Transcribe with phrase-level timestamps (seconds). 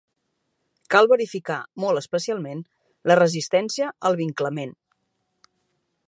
[0.93, 2.63] Cal verificar, molt especialment,
[3.11, 4.73] la resistència al vinclament.